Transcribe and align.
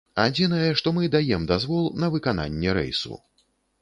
Адзінае, 0.21 0.69
што 0.81 0.93
мы 0.95 1.11
даем 1.15 1.45
дазвол 1.51 1.85
на 2.05 2.09
выкананне 2.17 2.77
рэйсу. 2.79 3.13